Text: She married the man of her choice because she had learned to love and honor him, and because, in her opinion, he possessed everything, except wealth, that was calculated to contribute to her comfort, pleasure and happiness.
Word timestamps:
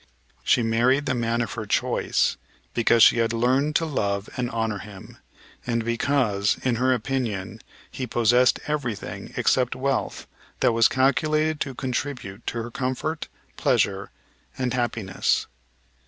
She 0.43 0.63
married 0.63 1.05
the 1.05 1.13
man 1.13 1.41
of 1.41 1.53
her 1.53 1.67
choice 1.67 2.35
because 2.73 3.03
she 3.03 3.19
had 3.19 3.33
learned 3.33 3.75
to 3.75 3.85
love 3.85 4.31
and 4.35 4.49
honor 4.49 4.79
him, 4.79 5.17
and 5.67 5.85
because, 5.85 6.57
in 6.63 6.77
her 6.77 6.91
opinion, 6.91 7.61
he 7.91 8.07
possessed 8.07 8.59
everything, 8.65 9.31
except 9.37 9.75
wealth, 9.75 10.25
that 10.61 10.71
was 10.71 10.87
calculated 10.87 11.59
to 11.59 11.75
contribute 11.75 12.47
to 12.47 12.63
her 12.63 12.71
comfort, 12.71 13.27
pleasure 13.57 14.09
and 14.57 14.73
happiness. 14.73 15.45